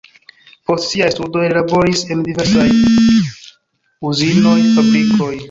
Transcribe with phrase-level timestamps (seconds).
[0.69, 2.65] Post siaj studoj li laboris en diversaj
[4.13, 5.33] uzinoj, fabrikoj.